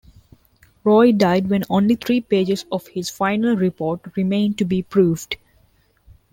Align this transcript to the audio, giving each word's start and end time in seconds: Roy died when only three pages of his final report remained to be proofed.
Roy 0.83 1.11
died 1.11 1.47
when 1.51 1.63
only 1.69 1.93
three 1.93 2.21
pages 2.21 2.65
of 2.71 2.87
his 2.87 3.11
final 3.11 3.55
report 3.55 4.17
remained 4.17 4.57
to 4.57 4.65
be 4.65 4.81
proofed. 4.81 5.37